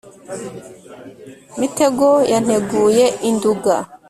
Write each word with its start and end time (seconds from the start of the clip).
mitego 1.59 2.07
ya 2.31 2.39
nteguye 2.43 3.05
i 3.29 3.29
nduga 3.35 3.75